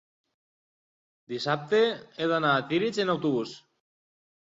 [1.33, 1.81] Dissabte
[2.23, 3.53] he d'anar a Tírig amb autobús.